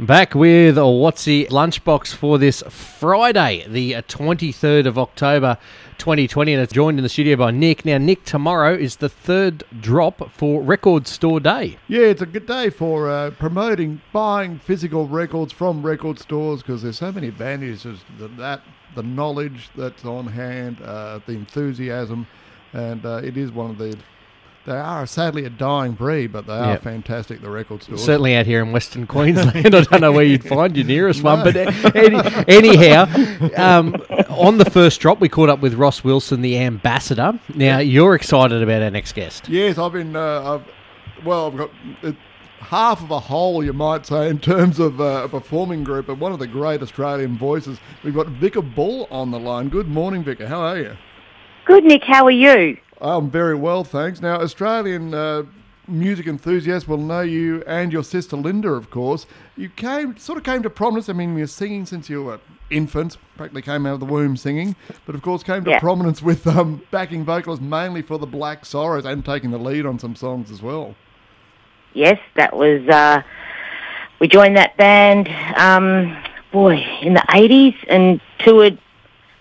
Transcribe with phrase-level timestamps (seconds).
[0.00, 5.58] Back with Watsy lunchbox for this Friday, the 23rd of October
[5.98, 7.84] 2020, and it's joined in the studio by Nick.
[7.84, 11.78] Now, Nick, tomorrow is the third drop for Record Store Day.
[11.88, 16.82] Yeah, it's a good day for uh, promoting buying physical records from record stores because
[16.82, 18.62] there's so many advantages that, that
[18.94, 22.28] the knowledge that's on hand, uh, the enthusiasm,
[22.72, 23.98] and uh, it is one of the
[24.68, 26.82] they are sadly a dying breed, but they are Yep.
[26.82, 27.40] fantastic.
[27.40, 28.04] The record stores.
[28.04, 29.74] Certainly out here in Western Queensland.
[29.74, 31.56] I don't know where you'd find your nearest one, but
[31.96, 33.06] any, anyhow,
[33.56, 33.96] um,
[34.28, 37.38] on the first drop, we caught up with Ross Wilson, the ambassador.
[37.54, 39.48] Now, you're excited about our next guest.
[39.48, 40.14] Yes, I've been.
[40.14, 41.70] Uh, I've, well, I've got
[42.02, 42.12] uh,
[42.60, 46.18] half of a whole, you might say, in terms of uh, a performing group, but
[46.18, 47.78] one of the great Australian voices.
[48.04, 49.68] We've got Vika Bull on the line.
[49.70, 50.46] Good morning, Vika.
[50.46, 50.96] How are you?
[51.64, 52.04] Good, Nick.
[52.04, 52.76] How are you?
[53.00, 54.20] I'm very well, thanks.
[54.20, 55.44] Now, Australian uh,
[55.86, 59.26] music enthusiasts will know you and your sister Linda, of course.
[59.56, 61.08] You came, sort of came to prominence.
[61.08, 62.40] I mean, you're singing since you were
[62.70, 64.76] infants, practically came out of the womb singing,
[65.06, 65.80] but of course came to Yeah.
[65.80, 69.98] prominence with um, backing vocals mainly for the Black Sorrows and taking the lead on
[69.98, 70.94] some songs as well.
[71.94, 72.86] Yes, that was.
[72.88, 73.22] Uh,
[74.20, 76.20] we joined that band, um,
[76.52, 78.78] boy, in the eighties, and toured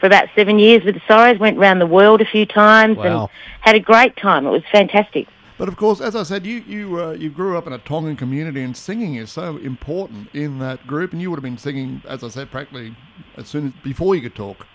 [0.00, 1.38] for about seven years with the Sorrows.
[1.38, 3.04] Went around the world a few times Wow.
[3.04, 3.28] and
[3.60, 4.46] had a great time.
[4.46, 5.28] It was fantastic.
[5.58, 8.16] But of course, as I said, you you uh, you grew up in a Tongan
[8.16, 11.12] community, and singing is so important in that group.
[11.12, 12.96] And you would have been singing, as I said, practically
[13.36, 14.66] as soon as before you could talk.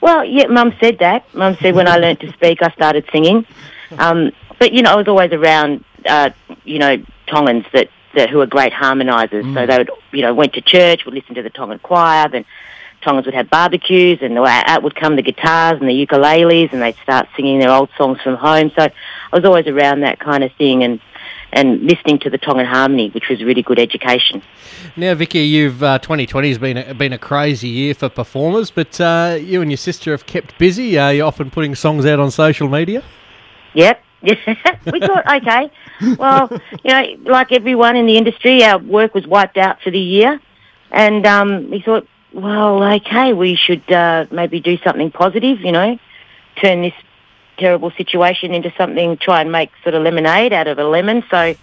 [0.00, 1.24] Well, yeah, Mum said that.
[1.34, 3.46] Mum said when I learnt to speak, I started singing.
[3.98, 6.30] Um, but you know, I was always around, uh,
[6.64, 9.44] you know, Tongans that, that who are great harmonisers.
[9.54, 12.44] So they would, you know, went to church, would listen to the Tongan choir, then
[13.06, 16.96] Tongans would have barbecues, and out would come the guitars and the ukuleles, and they'd
[17.02, 18.72] start singing their old songs from home.
[18.76, 21.00] So I was always around that kind of thing, and
[21.52, 24.42] and listening to the Tongan harmony, which was really good education.
[24.96, 29.00] Now, Vicky, you've uh, 2020 has been a, been a crazy year for performers, but
[29.00, 30.98] uh, you and your sister have kept busy.
[30.98, 33.04] Uh, you're often putting songs out on social media.
[33.74, 34.02] Yep.
[34.22, 35.70] we thought, okay,
[36.18, 36.50] well,
[36.82, 40.40] you know, like everyone in the industry, our work was wiped out for the year,
[40.90, 45.98] and um, we thought, well, okay, we should uh, maybe do something positive, you know,
[46.56, 46.94] turn this
[47.56, 51.24] terrible situation into something, try and make sort of lemonade out of a lemon.
[51.30, 51.54] So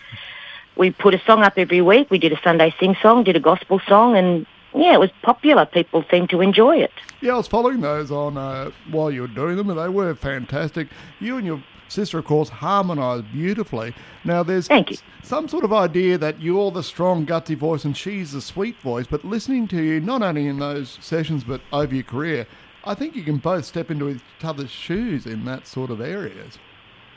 [0.75, 2.09] we put a song up every week.
[2.09, 5.65] We did a Sunday sing song, did a gospel song, and yeah, it was popular.
[5.65, 6.91] People seemed to enjoy it.
[7.21, 10.15] Yeah, I was following those on uh, while you were doing them, and they were
[10.15, 10.87] fantastic.
[11.19, 11.63] You and your
[11.93, 13.93] sister, of course, harmonised beautifully.
[14.23, 14.97] Now, there's Thank you.
[15.23, 19.07] some sort of idea that you're the strong, gutsy voice and she's the sweet voice,
[19.09, 22.47] but listening to you, not only in those sessions but over your career,
[22.83, 26.57] I think you can both step into each other's shoes in that sort of areas.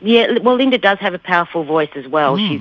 [0.01, 2.37] Yeah, well, Linda does have a powerful voice as well.
[2.37, 2.61] She's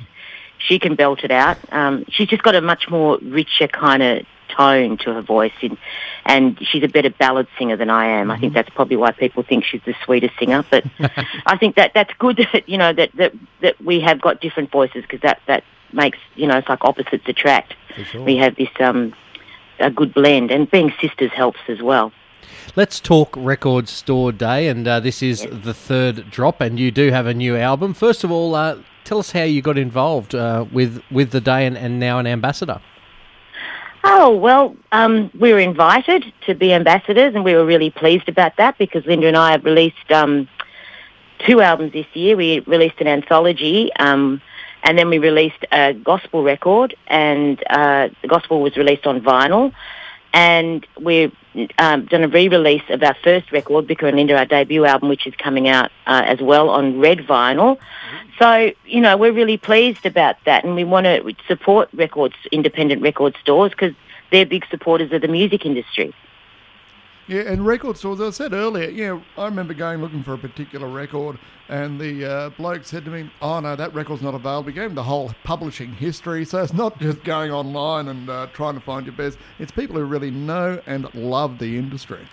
[0.58, 1.58] she can belt it out.
[1.70, 4.26] Um, she's just got a much more richer kind of
[4.56, 5.76] tone to her voice, in,
[6.24, 8.30] and she's a better ballad singer than I am.
[8.30, 10.64] I think that's probably why people think she's the sweetest singer.
[10.70, 10.84] But
[11.46, 14.70] I think that that's good that you know that that that we have got different
[14.70, 17.74] voices because that that makes you know it's like opposites attract.
[18.10, 18.22] Sure.
[18.22, 19.14] We have this um
[19.78, 22.12] a good blend, and being sisters helps as well.
[22.74, 27.10] Let's talk Record Store Day, and uh, this is the third drop, and you do
[27.10, 27.94] have a new album.
[27.94, 31.66] First of all, uh, tell us how you got involved uh, with with the day
[31.66, 32.80] and, and now an ambassador.
[34.08, 38.56] Oh, well, um, we were invited to be ambassadors and we were really pleased about
[38.56, 40.48] that because Linda and I have released um,
[41.40, 42.36] two albums this year.
[42.36, 44.40] We released an anthology um,
[44.84, 49.72] and then we released a gospel record and uh, the gospel was released on vinyl
[50.36, 51.34] and we've
[51.78, 55.26] um, done a re-release of our first record, Vika and Linda, our debut album, which
[55.26, 57.78] is coming out uh, as well on red vinyl.
[58.38, 63.00] So, you know, we're really pleased about that and we want to support records, independent
[63.00, 63.94] record stores because
[64.30, 66.14] they're big supporters of the music industry.
[67.28, 70.86] Yeah, and record stores, I said earlier, yeah, I remember going looking for a particular
[70.86, 74.68] record, and the uh, bloke said to me, Oh, no, that record's not available.
[74.68, 76.44] He gave me the whole publishing history.
[76.44, 79.96] So it's not just going online and uh, trying to find your best, it's people
[79.96, 82.28] who really know and love the industry.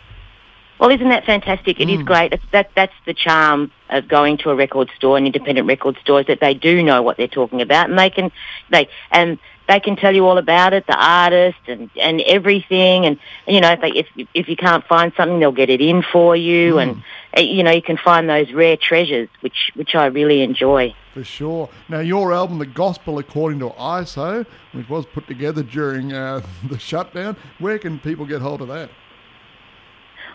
[0.83, 1.79] Well, isn't that fantastic?
[1.79, 2.33] It is great.
[2.33, 6.19] It's that that's the charm of going to a record store, an independent record store,
[6.19, 8.33] is that they do know what they're talking about, and they can
[8.69, 9.39] they and
[9.69, 13.71] they can tell you all about it, the artist and and everything, and you know
[13.71, 17.01] if they, if if you can't find something, they'll get it in for you, and
[17.37, 20.93] uh, you know you can find those rare treasures, which which I really enjoy.
[21.13, 21.69] For sure.
[21.87, 26.77] Now, your album, The Gospel According to ISO, which was put together during uh, the
[26.77, 28.89] shutdown, where can people get hold of that?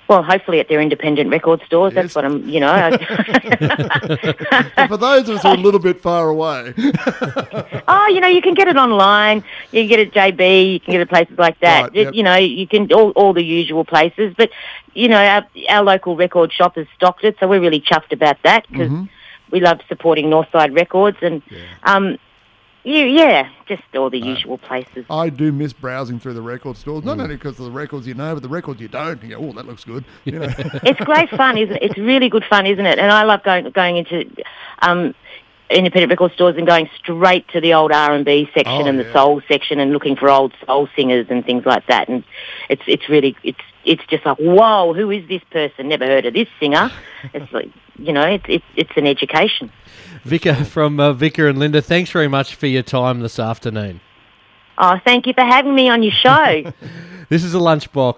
[0.09, 1.93] Well, hopefully at their independent record stores.
[1.95, 2.15] Yes.
[2.15, 2.91] That's what I'm, you know.
[4.89, 6.73] For those of us who are a little bit far away,
[7.89, 9.45] oh, you know, you can get it online.
[9.71, 10.73] You can get it at JB.
[10.73, 11.83] You can get it places like that.
[11.83, 12.15] Right, It- yep.
[12.15, 14.35] You know, you can all, all the usual places.
[14.37, 14.51] But
[14.95, 18.43] you know, our, our local record shop has stocked it, so we're really chuffed about
[18.43, 19.05] that because Mm-hmm.
[19.51, 21.43] we love supporting Northside Records and.
[21.83, 22.19] Um,
[22.85, 25.05] you, yeah, just all the usual places.
[25.11, 27.03] I do miss browsing through the record stores.
[27.03, 27.07] Mm.
[27.07, 29.23] Not only because of the records you know, but the records you don't.
[29.23, 30.05] You go, oh, that looks good.
[30.25, 30.49] You know,
[30.83, 31.83] it's great fun, isn't it?
[31.83, 32.99] It's really good fun, isn't it?
[32.99, 34.31] And I love going going into
[34.81, 35.15] um,
[35.71, 38.97] independent record stores and going straight to the old R and B section Oh, and
[38.99, 39.05] yeah.
[39.05, 42.09] the soul section and looking for old soul singers and things like that.
[42.09, 42.25] And
[42.69, 45.89] it's it's really it's it's just like whoa, who is this person?
[45.89, 46.91] Never heard of this singer.
[47.35, 49.71] It's like you know, it's it's it's an education.
[50.25, 54.01] Vika from uh, Vika and Linda, thanks very much for your time this afternoon.
[54.79, 56.73] Oh, thank you for having me on your show.
[57.31, 58.15] This is a lunchbox